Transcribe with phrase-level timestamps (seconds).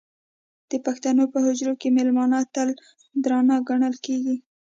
[0.69, 2.69] د پښتنو په حجرو کې مېلمانه تل
[3.23, 4.35] درانه ګڼل کېږي.